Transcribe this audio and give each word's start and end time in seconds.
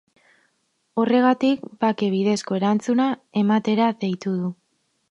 Horregatik, 1.03 1.69
bake 1.85 2.09
bidezko 2.17 2.59
erantzuna 2.61 3.09
ematera 3.45 3.95
deitu 4.07 4.37
du. 4.43 4.53